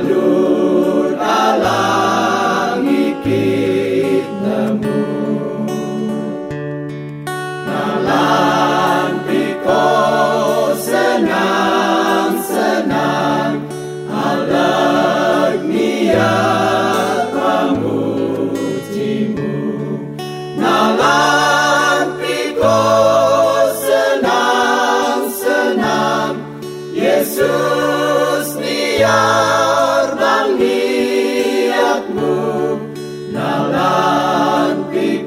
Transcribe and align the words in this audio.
Alhamdulillah. 0.00 1.99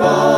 Oh. 0.00 0.37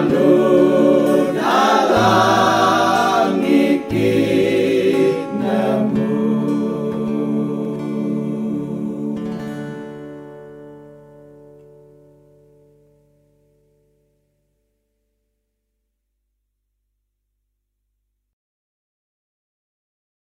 Hallelujah. 0.00 0.59